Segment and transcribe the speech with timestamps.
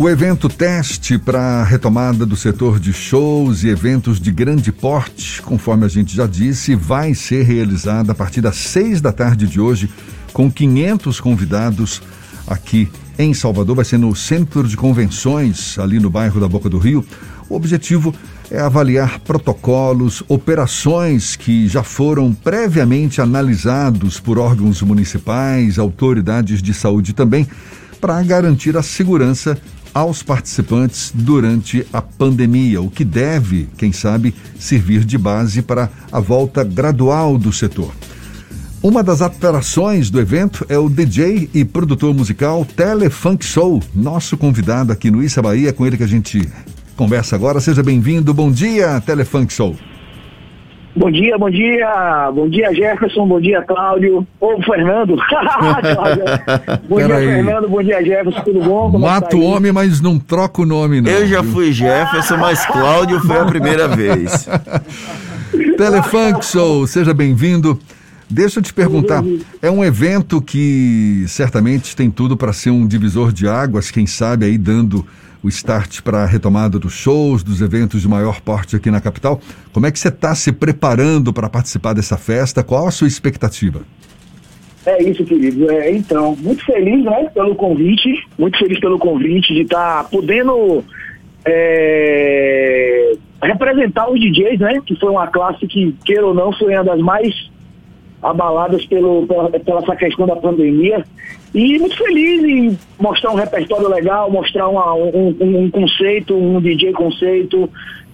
[0.00, 5.42] O evento teste para a retomada do setor de shows e eventos de grande porte,
[5.42, 9.60] conforme a gente já disse, vai ser realizado a partir das seis da tarde de
[9.60, 9.90] hoje,
[10.32, 12.00] com 500 convidados
[12.46, 13.76] aqui em Salvador.
[13.76, 17.04] Vai ser no Centro de Convenções, ali no bairro da Boca do Rio.
[17.46, 18.14] O objetivo
[18.50, 27.12] é avaliar protocolos, operações que já foram previamente analisados por órgãos municipais, autoridades de saúde
[27.12, 27.46] também,
[28.00, 29.58] para garantir a segurança
[29.92, 36.20] aos participantes durante a pandemia, o que deve, quem sabe, servir de base para a
[36.20, 37.92] volta gradual do setor.
[38.82, 44.90] Uma das atrações do evento é o DJ e produtor musical Telefunk Soul, nosso convidado
[44.90, 46.48] aqui no Issa Bahia, com ele que a gente
[46.96, 47.60] conversa agora.
[47.60, 48.32] Seja bem-vindo.
[48.32, 49.89] Bom dia, Telefunk Soul.
[50.94, 55.14] Bom dia, bom dia, bom dia Jefferson, bom dia Cláudio, ou Fernando.
[56.88, 57.26] bom dia aí.
[57.26, 58.90] Fernando, bom dia Jefferson, tudo bom?
[58.90, 61.08] Como Mato o homem, mas não troca o nome não.
[61.08, 64.48] Eu já fui Jefferson, mas Cláudio foi a primeira vez.
[65.78, 67.78] Telefunk Show, seja bem-vindo.
[68.28, 69.24] Deixa eu te perguntar,
[69.60, 74.46] é um evento que certamente tem tudo para ser um divisor de águas, quem sabe
[74.46, 75.04] aí dando
[75.42, 79.40] o start para a retomada dos shows, dos eventos de maior porte aqui na capital.
[79.72, 82.62] Como é que você está se preparando para participar dessa festa?
[82.62, 83.82] Qual a sua expectativa?
[84.86, 85.70] É isso, querido.
[85.70, 90.84] É, então, muito feliz né, pelo convite, muito feliz pelo convite de estar tá podendo
[91.44, 94.80] é, representar os DJs, né?
[94.84, 97.50] Que foi uma classe que, queira ou não, foi uma das mais
[98.22, 101.04] abaladas pelo, pela, pela essa questão da pandemia.
[101.52, 106.92] E muito feliz em mostrar um repertório legal, mostrar uma, um, um, conceito, um DJ
[106.92, 107.68] conceito,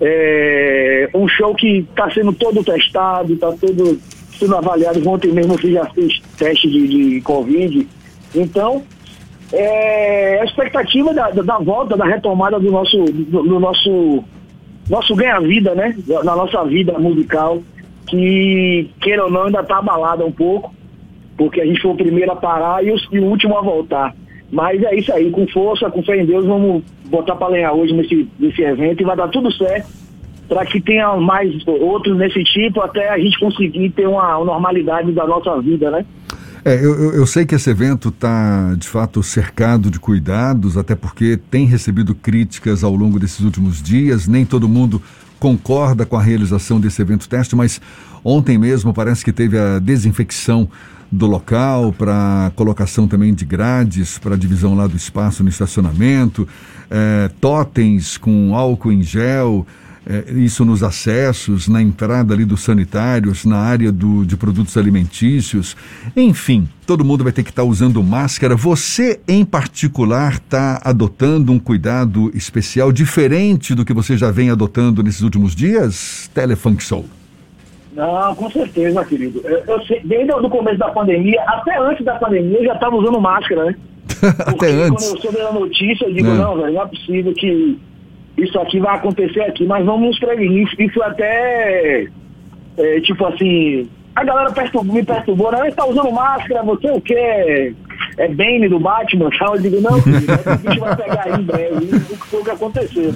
[0.00, 3.98] é, um show que está sendo todo testado, está todo
[4.38, 5.08] sendo avaliado.
[5.08, 7.88] Ontem mesmo eu já fiz teste de, de Covid.
[8.34, 8.82] Então,
[9.50, 14.22] é, a expectativa da, da, volta, da retomada do nosso, do, do nosso,
[14.90, 15.96] nosso ganha-vida, né?
[16.22, 17.62] Na nossa vida musical,
[18.06, 20.81] que, queira ou não, ainda está abalada um pouco
[21.36, 24.14] porque a gente foi o primeiro a parar e o, e o último a voltar.
[24.50, 27.94] Mas é isso aí, com força, com fé em Deus, vamos botar para lenhar hoje
[27.94, 29.88] nesse, nesse evento e vai dar tudo certo
[30.48, 35.10] para que tenha mais outros nesse tipo até a gente conseguir ter uma, uma normalidade
[35.12, 36.04] da nossa vida, né?
[36.64, 41.36] É, eu, eu, sei que esse evento está, de fato, cercado de cuidados, até porque
[41.50, 44.28] tem recebido críticas ao longo desses últimos dias.
[44.28, 45.02] Nem todo mundo
[45.42, 47.80] concorda com a realização desse evento teste, mas
[48.22, 50.68] ontem mesmo parece que teve a desinfecção
[51.10, 56.46] do local, para colocação também de grades, para divisão lá do espaço no estacionamento,
[56.88, 59.66] é, totens com álcool em gel,
[60.04, 65.76] é, isso nos acessos, na entrada ali dos sanitários, na área do, de produtos alimentícios.
[66.16, 68.56] Enfim, todo mundo vai ter que estar tá usando máscara.
[68.56, 75.02] Você, em particular, está adotando um cuidado especial diferente do que você já vem adotando
[75.02, 76.28] nesses últimos dias?
[76.34, 77.06] Telefunk Soul.
[77.94, 79.40] Não, com certeza, querido.
[79.44, 82.96] Eu, eu sei, desde o começo da pandemia, até antes da pandemia, eu já estava
[82.96, 83.76] usando máscara, né?
[84.46, 85.10] até antes.
[85.10, 86.36] Quando eu soube da notícia, eu digo, não.
[86.36, 87.78] não, velho, não é possível que
[88.42, 90.68] isso aqui vai acontecer aqui, mas vamos nos prevenir.
[90.78, 92.08] Isso até,
[92.76, 94.52] é, tipo assim, a galera
[94.84, 95.70] me perturbou, né?
[95.70, 97.74] Tá usando máscara, você o quê?
[98.18, 99.56] É Bane do Batman, tal?
[99.56, 102.00] Eu digo, não, filho, o bicho vai pegar aí em breve.
[102.00, 103.14] Foi o que aconteceu.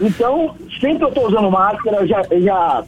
[0.00, 2.84] Então, sempre eu tô usando máscara, já, já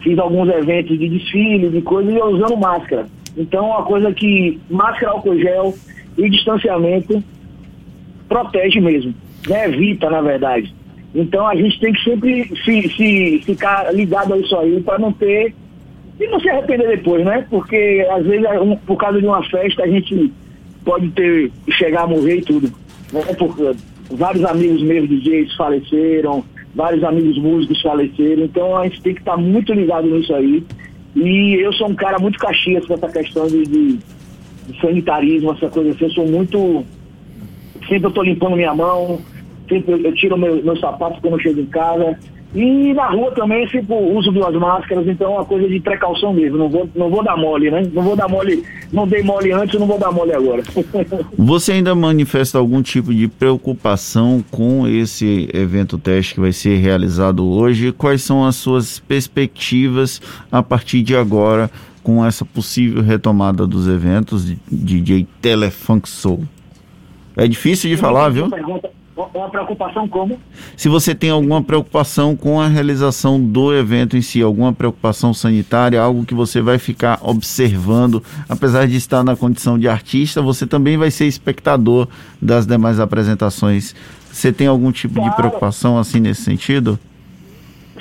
[0.00, 3.06] fiz alguns eventos de desfile, de coisa, e eu usando máscara.
[3.36, 5.74] Então, uma coisa que máscara, álcool gel
[6.16, 7.22] e distanciamento
[8.28, 9.14] protege mesmo,
[9.48, 9.66] né?
[9.66, 10.74] evita, na verdade.
[11.14, 15.12] Então, a gente tem que sempre se, se ficar ligado a isso aí para não
[15.12, 15.54] ter.
[16.18, 17.46] E não se arrepender depois, né?
[17.50, 20.32] Porque, às vezes, um, por causa de uma festa, a gente
[20.84, 22.72] pode ter chegar a morrer e tudo.
[23.12, 23.22] Né?
[23.38, 23.72] Porque
[24.10, 26.44] vários amigos meus DJs faleceram,
[26.74, 30.64] vários amigos músicos faleceram, então a gente tem que estar tá muito ligado nisso aí.
[31.16, 33.98] E eu sou um cara muito caxias com essa questão de, de,
[34.68, 36.84] de sanitarismo, essa coisa assim, eu sou muito.
[37.88, 39.20] Sempre eu tô limpando minha mão,
[39.68, 42.16] sempre eu, eu tiro meu, meus sapatos quando eu chego em casa.
[42.54, 46.56] E na rua também sempre uso duas máscaras, então é uma coisa de precaução mesmo.
[46.56, 47.82] Não vou, não vou dar mole, né?
[47.92, 48.62] Não vou dar mole,
[48.92, 50.62] não dei mole antes, não vou dar mole agora.
[51.36, 57.44] Você ainda manifesta algum tipo de preocupação com esse evento teste que vai ser realizado
[57.44, 57.90] hoje?
[57.90, 60.22] Quais são as suas perspectivas
[60.52, 61.68] a partir de agora
[62.04, 66.44] com essa possível retomada dos eventos de DJ Telefunk Soul?
[67.36, 68.48] É difícil de falar, viu?
[68.48, 70.40] Pergunta Uma preocupação como?
[70.76, 76.00] Se você tem alguma preocupação com a realização do evento em si, alguma preocupação sanitária,
[76.00, 80.96] algo que você vai ficar observando, apesar de estar na condição de artista, você também
[80.96, 82.08] vai ser espectador
[82.42, 83.94] das demais apresentações.
[84.32, 85.30] Você tem algum tipo claro.
[85.30, 86.98] de preocupação assim nesse sentido?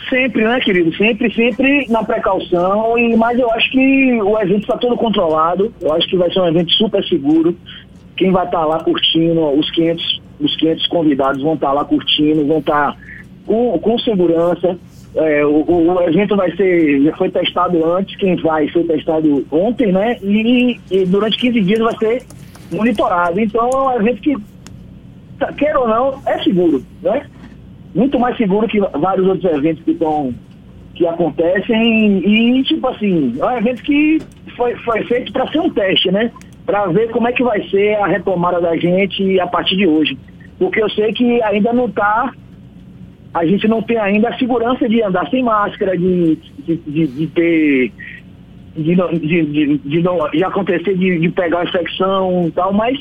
[0.09, 0.95] Sempre, né, querido?
[0.97, 2.97] Sempre, sempre na precaução.
[2.97, 5.71] E mas eu acho que o evento está todo controlado.
[5.79, 7.55] Eu acho que vai ser um evento super seguro.
[8.17, 12.45] Quem vai estar tá lá curtindo, os 500 os 500 convidados vão estar lá curtindo,
[12.45, 12.97] vão estar
[13.45, 14.77] com, com segurança.
[15.15, 19.91] É, o, o, evento vai ser, já foi testado antes, quem vai foi testado ontem,
[19.91, 20.17] né?
[20.23, 22.23] E, e, durante 15 dias vai ser
[22.71, 23.39] monitorado.
[23.39, 24.35] Então é um evento que,
[25.37, 27.27] tá, queira ou não, é seguro, né?
[27.93, 30.33] Muito mais seguro que vários outros eventos que estão
[30.95, 34.19] que acontecem e tipo assim, é um evento que
[34.55, 36.31] foi, foi feito para ser um teste, né?
[36.65, 40.17] Para ver como é que vai ser a retomada da gente a partir de hoje
[40.63, 42.31] porque eu sei que ainda não está,
[43.33, 47.27] a gente não tem ainda a segurança de andar sem máscara, de, de, de, de
[47.27, 47.91] ter.
[48.75, 52.97] De, de, de, de, não, de acontecer de, de pegar infecção e tal, mas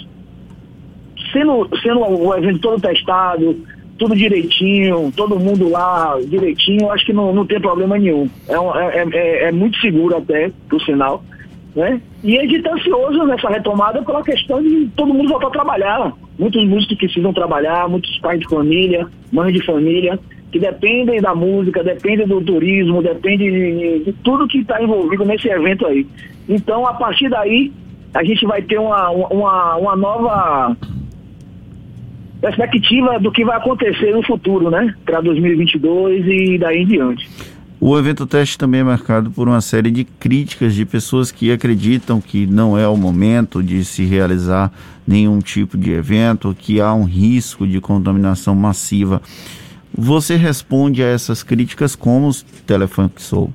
[1.32, 3.58] sendo, sendo o evento todo testado,
[3.96, 8.28] tudo direitinho, todo mundo lá direitinho, acho que não, não tem problema nenhum.
[8.46, 11.24] É, é, é, é muito seguro até, por sinal.
[11.74, 12.00] Né?
[12.22, 16.12] E está ansioso nessa retomada pela questão de todo mundo voltar a trabalhar.
[16.38, 20.18] Muitos músicos precisam trabalhar, muitos pais de família, mães de família,
[20.50, 25.48] que dependem da música, dependem do turismo, dependem de, de tudo que está envolvido nesse
[25.48, 26.06] evento aí.
[26.46, 27.72] Então, a partir daí,
[28.12, 30.76] a gente vai ter uma, uma, uma nova
[32.42, 34.94] perspectiva do que vai acontecer no futuro, né?
[35.06, 37.30] Para 2022 e daí em diante.
[37.84, 42.20] O evento teste também é marcado por uma série de críticas de pessoas que acreditam
[42.20, 44.72] que não é o momento de se realizar
[45.04, 49.20] nenhum tipo de evento, que há um risco de contaminação massiva.
[49.92, 52.30] Você responde a essas críticas como
[52.64, 53.52] Telefunk Soul?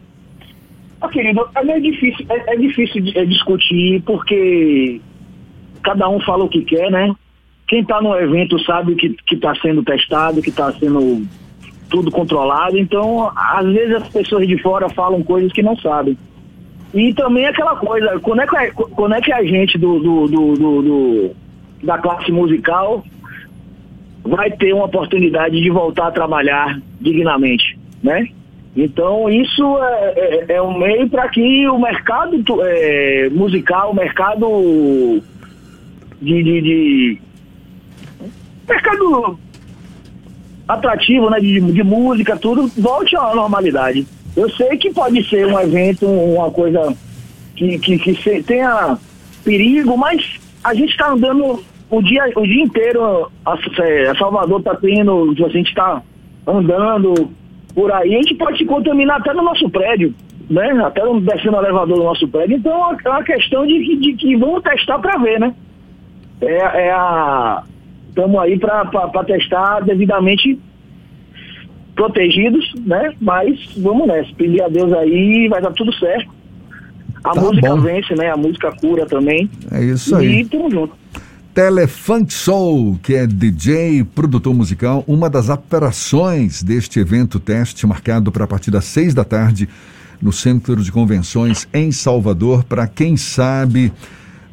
[0.99, 4.99] Ah, querido, é difícil, é, é difícil de, é discutir porque
[5.81, 7.15] cada um fala o que quer, né?
[7.65, 11.25] Quem está no evento sabe que está sendo testado, que está sendo
[11.89, 12.77] tudo controlado.
[12.77, 16.17] Então, às vezes as pessoas de fora falam coisas que não sabem.
[16.93, 20.55] E também aquela coisa, quando é que, quando é que a gente do, do, do,
[20.55, 21.31] do,
[21.83, 23.03] da classe musical
[24.23, 28.27] vai ter uma oportunidade de voltar a trabalhar dignamente, né?
[28.75, 35.21] Então isso é, é, é um meio para que o mercado é, musical, o mercado
[36.21, 37.21] de, de, de
[38.67, 39.39] mercado
[40.67, 44.05] atrativo, né, de, de música, tudo, volte à normalidade.
[44.35, 46.95] Eu sei que pode ser um evento, uma coisa
[47.55, 48.97] que, que, que tenha
[49.43, 54.75] perigo, mas a gente está andando o dia, o dia inteiro, a, a Salvador está
[54.75, 56.01] tendo, a gente está
[56.45, 57.31] andando
[57.73, 60.13] por aí, a gente pode se contaminar até no nosso prédio,
[60.49, 60.69] né?
[60.83, 62.57] Até descendo o elevador do nosso prédio.
[62.57, 65.53] Então é uma questão de, de que vamos testar para ver, né?
[66.41, 67.63] É, é a
[68.09, 70.59] estamos aí para testar devidamente
[71.95, 73.13] protegidos, né?
[73.19, 76.29] Mas vamos nessa, pedir a Deus aí, vai dar tudo certo.
[77.23, 77.81] A tá música bom.
[77.81, 78.29] vence, né?
[78.29, 79.49] A música cura também.
[79.71, 80.41] É isso aí.
[80.41, 80.95] E tamo junto.
[81.53, 88.43] Telefunk Soul, que é DJ, produtor musical, uma das atrações deste evento teste, marcado para
[88.43, 89.67] a partir das seis da tarde
[90.21, 93.91] no Centro de Convenções em Salvador, para quem sabe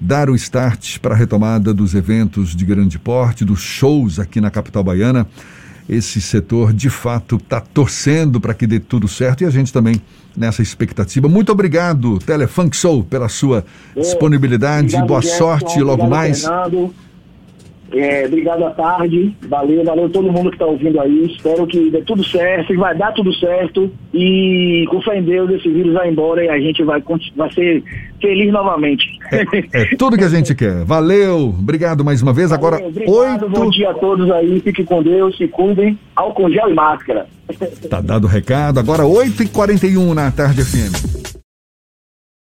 [0.05, 4.51] dar o start para a retomada dos eventos de grande porte, dos shows aqui na
[4.51, 5.27] capital baiana.
[5.89, 10.01] Esse setor, de fato, está torcendo para que dê tudo certo e a gente também
[10.37, 11.29] nessa expectativa.
[11.29, 13.65] Muito obrigado, Telefunk Show, pela sua
[13.97, 14.89] disponibilidade.
[14.89, 16.43] Obrigado, Boa Gerson, sorte logo mais.
[16.43, 16.95] Fernando.
[17.93, 19.35] É, obrigado à tarde.
[19.49, 21.27] Valeu, valeu todo mundo que está ouvindo aí.
[21.27, 23.91] Espero que dê tudo certo, vai dar tudo certo.
[24.13, 27.03] E com fé em Deus, esse vírus vai embora e a gente vai,
[27.37, 27.83] vai ser
[28.21, 29.05] feliz novamente.
[29.31, 30.85] É, é tudo que a gente quer.
[30.85, 32.51] Valeu, obrigado mais uma vez.
[32.51, 33.49] Valeu, Agora, 8...
[33.49, 34.61] bom dia a todos aí.
[34.61, 35.99] Fiquem com Deus, se cuidem.
[36.17, 37.27] Álcool gel e máscara.
[37.89, 38.81] Tá dado o recado.
[38.81, 41.44] Agora, 8h41 na tarde FM.